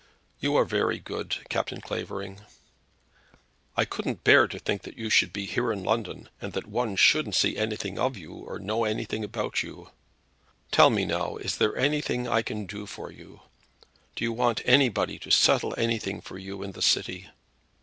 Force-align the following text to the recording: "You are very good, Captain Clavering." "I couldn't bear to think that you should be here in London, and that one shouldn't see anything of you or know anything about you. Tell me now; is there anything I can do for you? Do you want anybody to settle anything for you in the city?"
"You 0.39 0.55
are 0.55 0.65
very 0.65 0.97
good, 0.97 1.37
Captain 1.47 1.79
Clavering." 1.79 2.39
"I 3.77 3.85
couldn't 3.85 4.23
bear 4.23 4.47
to 4.47 4.57
think 4.57 4.81
that 4.81 4.97
you 4.97 5.11
should 5.11 5.31
be 5.31 5.45
here 5.45 5.71
in 5.71 5.83
London, 5.83 6.27
and 6.41 6.53
that 6.53 6.65
one 6.65 6.95
shouldn't 6.95 7.35
see 7.35 7.55
anything 7.55 7.99
of 7.99 8.17
you 8.17 8.31
or 8.33 8.57
know 8.57 8.83
anything 8.83 9.23
about 9.23 9.61
you. 9.61 9.91
Tell 10.71 10.89
me 10.89 11.05
now; 11.05 11.35
is 11.37 11.55
there 11.57 11.77
anything 11.77 12.27
I 12.27 12.41
can 12.41 12.65
do 12.65 12.87
for 12.87 13.11
you? 13.11 13.41
Do 14.15 14.23
you 14.23 14.33
want 14.33 14.63
anybody 14.65 15.19
to 15.19 15.29
settle 15.29 15.75
anything 15.77 16.19
for 16.19 16.39
you 16.39 16.63
in 16.63 16.71
the 16.71 16.81
city?" 16.81 17.29